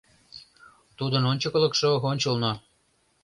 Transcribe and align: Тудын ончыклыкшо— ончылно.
Тудын 0.97 1.23
ончыклыкшо— 1.31 1.91
ончылно. 2.09 2.51